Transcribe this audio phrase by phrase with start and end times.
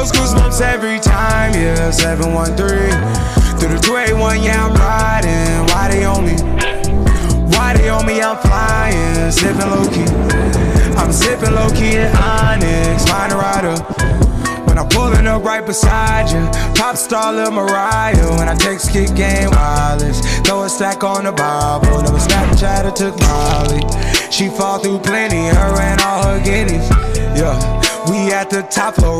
[0.00, 1.90] those goosebumps every time, yeah.
[1.90, 2.56] 713
[3.60, 5.66] through the 281, yeah, I'm riding.
[5.68, 6.36] Why they on me?
[7.52, 8.22] Why they on me?
[8.22, 10.08] I'm flying, sipping low key.
[10.96, 13.76] I'm sipping low key in Onyx, find a rider.
[14.64, 18.38] When I'm pulling up right beside you, pop star Lil Mariah.
[18.38, 22.00] When I text kick game wireless, throw a stack on the Bible.
[22.00, 23.84] Never Snapchat or took Molly.
[24.30, 26.88] She fall through plenty, her and all her guineas.
[27.36, 27.56] Yeah,
[28.08, 29.19] we at the top floor,